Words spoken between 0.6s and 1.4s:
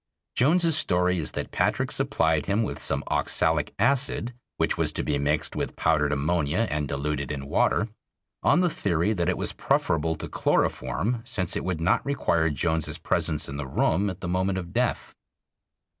story is